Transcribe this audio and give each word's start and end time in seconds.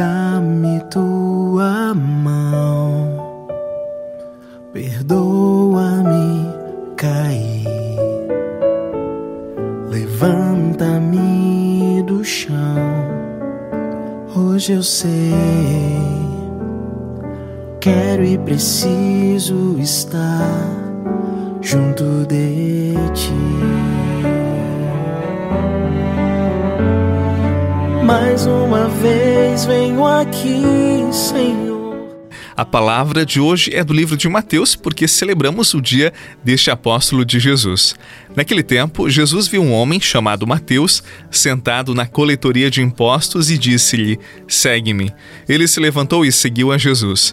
dá-me 0.00 0.80
tua 0.90 1.92
mão, 1.94 3.46
perdoa-me 4.72 6.48
cair, 6.96 7.68
levanta-me 9.90 11.22
do 12.04 12.24
chão. 12.24 12.56
Hoje 14.34 14.72
eu 14.72 14.82
sei, 14.82 15.34
quero 17.78 18.24
e 18.24 18.38
preciso 18.38 19.76
estar 19.78 20.48
junto 21.60 22.24
de 22.26 22.94
ti. 23.12 23.79
Mais 28.10 28.44
uma 28.44 28.88
vez 28.88 29.64
venho 29.64 30.04
aqui, 30.04 30.60
Senhor. 31.12 31.94
A 32.56 32.64
palavra 32.64 33.24
de 33.24 33.38
hoje 33.38 33.72
é 33.72 33.84
do 33.84 33.92
livro 33.92 34.16
de 34.16 34.28
Mateus, 34.28 34.74
porque 34.74 35.06
celebramos 35.06 35.74
o 35.74 35.80
dia 35.80 36.12
deste 36.42 36.72
apóstolo 36.72 37.24
de 37.24 37.38
Jesus. 37.38 37.94
Naquele 38.34 38.64
tempo, 38.64 39.08
Jesus 39.08 39.46
viu 39.46 39.62
um 39.62 39.72
homem 39.72 40.00
chamado 40.00 40.44
Mateus 40.44 41.04
sentado 41.30 41.94
na 41.94 42.04
coletoria 42.04 42.68
de 42.68 42.82
impostos 42.82 43.48
e 43.48 43.56
disse-lhe: 43.56 44.18
Segue-me. 44.48 45.14
Ele 45.48 45.68
se 45.68 45.78
levantou 45.78 46.24
e 46.24 46.32
seguiu 46.32 46.72
a 46.72 46.78
Jesus. 46.78 47.32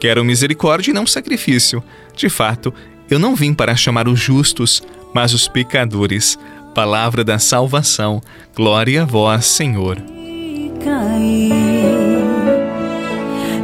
Quero 0.00 0.24
misericórdia 0.24 0.90
e 0.90 0.94
não 0.94 1.06
sacrifício. 1.06 1.84
De 2.16 2.30
fato, 2.30 2.72
eu 3.10 3.18
não 3.18 3.36
vim 3.36 3.52
para 3.52 3.76
chamar 3.76 4.08
os 4.08 4.18
justos, 4.18 4.82
mas 5.14 5.34
os 5.34 5.46
pecadores. 5.46 6.38
Palavra 6.74 7.22
da 7.22 7.38
salvação. 7.38 8.22
Glória 8.56 9.02
a 9.02 9.04
vós, 9.04 9.44
Senhor. 9.44 9.98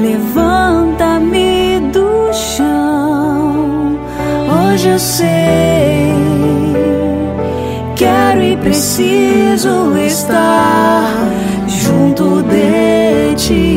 Levanta-me 0.00 1.80
do 1.92 2.32
chão. 2.32 3.98
Hoje 4.48 4.88
eu 4.88 4.98
sei. 4.98 5.28
Quero 7.96 8.42
e 8.42 8.56
preciso 8.56 9.96
estar 9.98 11.12
junto 11.68 12.42
de 12.44 13.34
ti. 13.36 13.69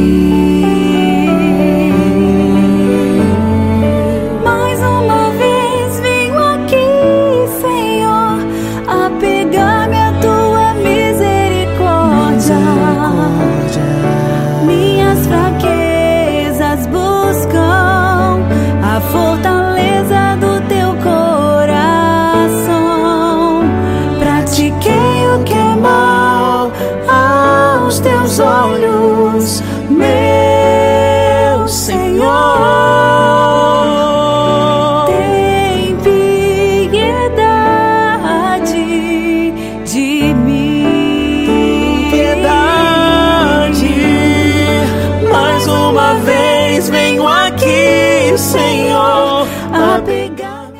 fortaleza 19.11 20.37
do 20.39 20.61
teu 20.67 20.95
coração. 21.03 21.23
Pratiquei 24.19 25.27
o 25.35 25.43
que 25.43 25.53
é 25.53 25.75
mal 25.75 26.71
aos 27.07 27.99
teus 27.99 28.39
olhos, 28.39 29.61
meu 29.89 31.67
Senhor. 31.67 32.23
Tem 35.07 35.95
piedade 36.91 37.63
de 39.85 40.33
mim. 40.33 42.09
Piedade, 42.11 43.95
mais 45.31 45.67
uma 45.67 46.15
vez 46.15 46.89
venho 46.89 47.27
aqui, 47.27 48.33
Senhor. 48.37 48.72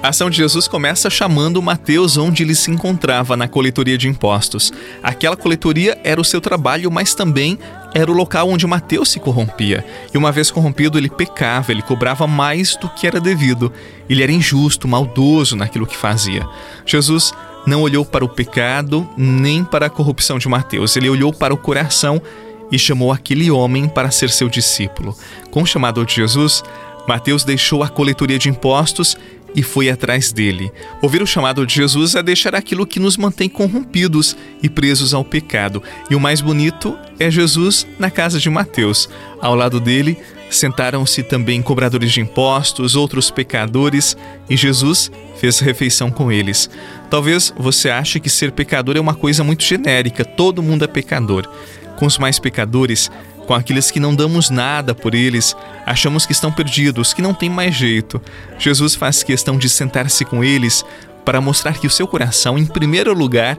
A 0.04 0.10
ação 0.10 0.30
de 0.30 0.36
Jesus 0.36 0.68
começa 0.68 1.10
chamando 1.10 1.62
Mateus 1.62 2.18
onde 2.18 2.44
ele 2.44 2.54
se 2.54 2.70
encontrava, 2.70 3.38
na 3.38 3.48
coletoria 3.48 3.98
de 3.98 4.10
impostos. 4.10 4.74
Aquela 5.02 5.38
coletoria 5.38 5.98
era 6.04 6.20
o 6.20 6.26
seu 6.26 6.42
trabalho, 6.42 6.92
mas 6.92 7.16
também 7.16 7.58
era 7.94 8.12
o 8.12 8.14
local 8.14 8.50
onde 8.50 8.68
Mateus 8.68 9.12
se 9.12 9.20
corrompia. 9.22 9.86
E 10.14 10.18
uma 10.18 10.30
vez 10.30 10.52
corrompido, 10.52 10.98
ele 10.98 11.10
pecava, 11.10 11.72
ele 11.72 11.82
cobrava 11.82 12.28
mais 12.28 12.76
do 12.76 12.90
que 12.90 13.08
era 13.08 13.18
devido. 13.18 13.72
Ele 14.10 14.22
era 14.22 14.30
injusto, 14.30 14.90
maldoso 14.90 15.56
naquilo 15.56 15.88
que 15.88 15.96
fazia. 15.96 16.46
Jesus 16.86 17.34
não 17.66 17.82
olhou 17.82 18.04
para 18.04 18.26
o 18.26 18.30
pecado 18.30 19.10
nem 19.16 19.64
para 19.64 19.86
a 19.86 19.90
corrupção 19.90 20.38
de 20.38 20.50
Mateus, 20.50 20.98
ele 20.98 21.10
olhou 21.10 21.32
para 21.32 21.54
o 21.54 21.58
coração 21.58 22.22
e 22.70 22.78
chamou 22.78 23.10
aquele 23.10 23.50
homem 23.50 23.88
para 23.88 24.12
ser 24.12 24.30
seu 24.30 24.50
discípulo. 24.50 25.16
Com 25.50 25.62
o 25.62 25.66
chamado 25.66 26.06
de 26.06 26.16
Jesus, 26.16 26.62
Mateus 27.08 27.44
deixou 27.44 27.84
a 27.84 27.90
coletoria 27.90 28.40
de 28.40 28.50
impostos 28.50 29.18
e 29.56 29.62
foi 29.64 29.90
atrás 29.90 30.32
dele. 30.32 30.72
Ouvir 31.02 31.22
o 31.22 31.28
chamado 31.28 31.66
de 31.66 31.76
Jesus 31.76 32.16
é 32.16 32.24
deixar 32.24 32.56
aquilo 32.56 32.86
que 32.86 33.00
nos 33.00 33.18
mantém 33.18 33.50
corrompidos 33.50 34.36
e 34.62 34.70
presos 34.70 35.14
ao 35.14 35.24
pecado. 35.24 35.82
E 36.10 36.16
o 36.16 36.20
mais 36.20 36.42
bonito 36.42 36.98
é 37.20 37.30
Jesus 37.30 37.86
na 38.00 38.10
casa 38.10 38.40
de 38.40 38.50
Mateus. 38.50 39.10
Ao 39.42 39.56
lado 39.56 39.80
dele 39.80 40.18
sentaram-se 40.50 41.24
também 41.24 41.62
cobradores 41.62 42.12
de 42.12 42.22
impostos, 42.22 42.96
outros 42.96 43.32
pecadores, 43.32 44.16
e 44.50 44.56
Jesus 44.56 45.12
fez 45.38 45.60
refeição 45.60 46.12
com 46.12 46.32
eles. 46.32 46.70
Talvez 47.10 47.54
você 47.58 47.90
ache 47.90 48.20
que 48.20 48.30
ser 48.30 48.52
pecador 48.52 48.96
é 48.96 49.00
uma 49.00 49.16
coisa 49.16 49.44
muito 49.44 49.64
genérica, 49.64 50.24
todo 50.24 50.64
mundo 50.64 50.84
é 50.84 50.88
pecador. 50.88 51.50
Com 51.98 52.06
os 52.06 52.18
mais 52.18 52.40
pecadores, 52.40 53.10
com 53.46 53.54
aqueles 53.54 53.92
que 53.92 54.00
não 54.00 54.16
damos 54.16 54.50
nada 54.50 54.96
por 54.96 55.14
eles, 55.14 55.56
achamos 55.86 56.26
que 56.26 56.32
estão 56.32 56.52
perdidos, 56.52 57.14
que 57.14 57.22
não 57.22 57.34
tem 57.34 57.50
mais 57.50 57.76
jeito. 57.76 58.22
Jesus 58.58 58.96
faz 58.96 59.24
questão 59.24 59.58
de 59.58 59.70
sentar-se 59.70 60.24
com 60.26 60.44
eles 60.44 60.86
para 61.26 61.42
mostrar 61.42 61.74
que 61.74 61.88
o 61.88 61.90
seu 61.90 62.08
coração, 62.08 62.58
em 62.58 62.66
primeiro 62.66 63.14
lugar, 63.14 63.58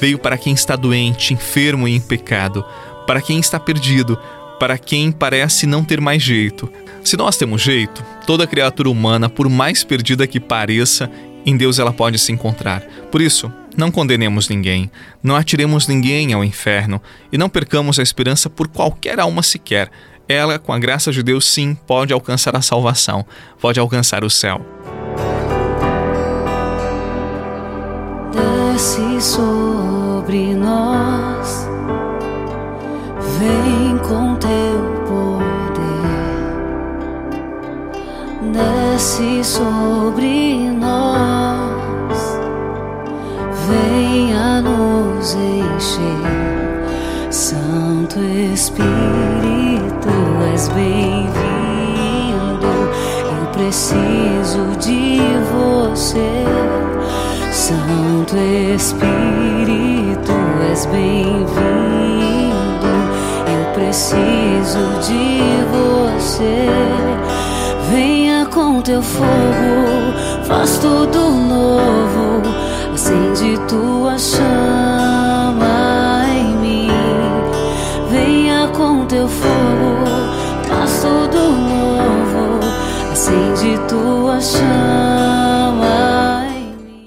veio 0.00 0.18
para 0.18 0.38
quem 0.38 0.52
está 0.52 0.76
doente, 0.76 1.32
enfermo 1.32 1.88
e 1.88 1.94
em 1.94 2.00
pecado, 2.00 2.64
para 3.06 3.20
quem 3.20 3.38
está 3.38 3.58
perdido, 3.58 4.18
para 4.58 4.78
quem 4.78 5.12
parece 5.12 5.66
não 5.66 5.84
ter 5.84 6.00
mais 6.00 6.22
jeito. 6.22 6.70
Se 7.04 7.16
nós 7.16 7.36
temos 7.36 7.62
jeito, 7.62 8.04
toda 8.26 8.46
criatura 8.46 8.90
humana, 8.90 9.28
por 9.28 9.48
mais 9.48 9.84
perdida 9.84 10.26
que 10.26 10.40
pareça, 10.40 11.10
em 11.44 11.56
Deus 11.56 11.78
ela 11.78 11.92
pode 11.92 12.18
se 12.18 12.32
encontrar. 12.32 12.80
Por 13.12 13.20
isso, 13.20 13.52
não 13.76 13.90
condenemos 13.90 14.48
ninguém, 14.48 14.90
não 15.22 15.36
atiremos 15.36 15.86
ninguém 15.86 16.32
ao 16.32 16.42
inferno 16.42 17.00
e 17.30 17.38
não 17.38 17.48
percamos 17.48 17.98
a 17.98 18.02
esperança 18.02 18.48
por 18.48 18.68
qualquer 18.68 19.20
alma 19.20 19.42
sequer. 19.42 19.90
Ela, 20.28 20.58
com 20.58 20.72
a 20.72 20.78
graça 20.78 21.12
de 21.12 21.22
Deus, 21.22 21.46
sim, 21.46 21.76
pode 21.86 22.12
alcançar 22.12 22.56
a 22.56 22.62
salvação, 22.62 23.24
pode 23.60 23.78
alcançar 23.78 24.24
o 24.24 24.30
céu. 24.30 24.64
Desce 28.32 29.20
sobre 29.20 30.54
nós, 30.54 31.68
vem 33.38 33.75
Espírito, 48.86 50.08
és 50.52 50.68
bem-vindo. 50.68 51.32
Eu 53.40 53.46
preciso 53.52 54.76
de 54.78 55.20
você. 55.52 56.44
Santo 57.52 58.36
Espírito, 58.74 60.32
és 60.70 60.86
bem-vindo. 60.86 61.46
Eu 63.46 63.64
preciso 63.74 64.84
de 65.06 65.64
você. 65.72 66.68
Venha 67.90 68.46
com 68.46 68.80
teu 68.82 69.02
fogo, 69.02 70.14
faz 70.46 70.78
tudo 70.78 71.30
novo 71.30 72.66
acende 73.06 73.58
tua 73.68 74.18
chama 74.18 75.05
acende 83.26 83.76
tua 83.88 84.40
chama. 84.40 85.96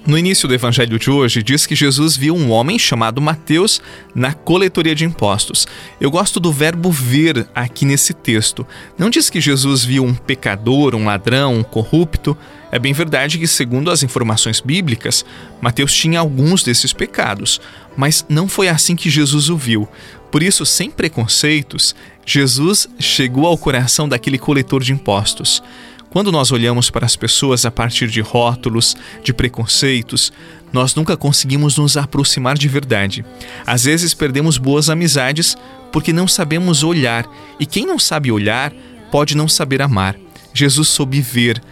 No 0.06 0.18
início 0.18 0.46
do 0.46 0.54
evangelho 0.54 0.98
de 0.98 1.10
hoje, 1.10 1.42
diz 1.42 1.64
que 1.64 1.74
Jesus 1.74 2.16
viu 2.16 2.34
um 2.34 2.50
homem 2.50 2.78
chamado 2.78 3.22
Mateus 3.22 3.80
na 4.14 4.34
coletoria 4.34 4.94
de 4.94 5.04
impostos. 5.04 5.66
Eu 6.00 6.10
gosto 6.10 6.38
do 6.40 6.52
verbo 6.52 6.90
ver 6.90 7.46
aqui 7.54 7.86
nesse 7.86 8.12
texto. 8.12 8.66
Não 8.98 9.08
diz 9.08 9.30
que 9.30 9.40
Jesus 9.40 9.84
viu 9.84 10.04
um 10.04 10.12
pecador, 10.12 10.94
um 10.94 11.04
ladrão, 11.06 11.54
um 11.54 11.62
corrupto. 11.62 12.36
É 12.72 12.78
bem 12.78 12.92
verdade 12.92 13.38
que, 13.38 13.46
segundo 13.46 13.90
as 13.90 14.02
informações 14.02 14.60
bíblicas, 14.60 15.24
Mateus 15.60 15.94
tinha 15.94 16.20
alguns 16.20 16.62
desses 16.62 16.92
pecados, 16.92 17.60
mas 17.96 18.26
não 18.28 18.48
foi 18.48 18.68
assim 18.68 18.96
que 18.96 19.08
Jesus 19.08 19.48
o 19.48 19.56
viu. 19.56 19.88
Por 20.30 20.42
isso, 20.42 20.66
sem 20.66 20.90
preconceitos, 20.90 21.94
Jesus 22.26 22.88
chegou 22.98 23.46
ao 23.46 23.56
coração 23.56 24.08
daquele 24.08 24.38
coletor 24.38 24.82
de 24.82 24.92
impostos. 24.92 25.62
Quando 26.10 26.32
nós 26.32 26.50
olhamos 26.50 26.90
para 26.90 27.06
as 27.06 27.14
pessoas 27.14 27.64
a 27.64 27.70
partir 27.70 28.08
de 28.08 28.20
rótulos, 28.20 28.96
de 29.22 29.32
preconceitos, 29.32 30.32
nós 30.72 30.92
nunca 30.94 31.16
conseguimos 31.16 31.78
nos 31.78 31.96
aproximar 31.96 32.58
de 32.58 32.66
verdade. 32.66 33.24
Às 33.64 33.84
vezes 33.84 34.12
perdemos 34.12 34.58
boas 34.58 34.90
amizades 34.90 35.56
porque 35.92 36.12
não 36.12 36.26
sabemos 36.26 36.82
olhar, 36.82 37.26
e 37.58 37.66
quem 37.66 37.86
não 37.86 37.98
sabe 37.98 38.30
olhar 38.30 38.72
pode 39.10 39.36
não 39.36 39.48
saber 39.48 39.82
amar. 39.82 40.16
Jesus 40.52 40.88
soube 40.88 41.20
ver. 41.20 41.62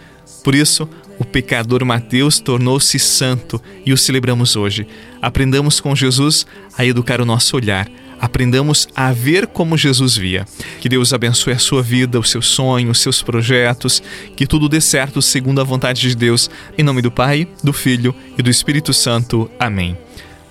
Por 0.43 0.55
isso, 0.55 0.89
o 1.17 1.25
pecador 1.25 1.83
Mateus 1.83 2.39
tornou-se 2.39 2.97
santo 2.97 3.61
e 3.85 3.91
o 3.91 3.97
celebramos 3.97 4.55
hoje. 4.55 4.87
Aprendamos 5.21 5.81
com 5.81 5.93
Jesus 5.93 6.45
a 6.77 6.85
educar 6.85 7.19
o 7.19 7.25
nosso 7.25 7.57
olhar 7.57 7.89
aprendamos 8.19 8.87
a 8.95 9.11
ver 9.11 9.47
como 9.47 9.77
Jesus 9.77 10.15
via. 10.15 10.45
Que 10.79 10.89
Deus 10.89 11.13
abençoe 11.13 11.53
a 11.53 11.59
sua 11.59 11.81
vida, 11.81 12.19
os 12.19 12.29
seus 12.29 12.47
sonhos, 12.47 12.97
os 12.97 13.03
seus 13.03 13.21
projetos, 13.21 14.01
que 14.35 14.45
tudo 14.45 14.69
dê 14.69 14.81
certo 14.81 15.21
segundo 15.21 15.61
a 15.61 15.63
vontade 15.63 16.01
de 16.01 16.15
Deus. 16.15 16.49
Em 16.77 16.83
nome 16.83 17.01
do 17.01 17.11
Pai, 17.11 17.47
do 17.63 17.73
Filho 17.73 18.13
e 18.37 18.41
do 18.41 18.49
Espírito 18.49 18.93
Santo. 18.93 19.49
Amém. 19.59 19.97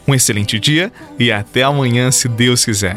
Um 0.06 0.14
excelente 0.14 0.58
dia 0.58 0.90
e 1.18 1.30
até 1.30 1.62
amanhã, 1.62 2.10
se 2.10 2.28
Deus 2.28 2.64
quiser. 2.64 2.96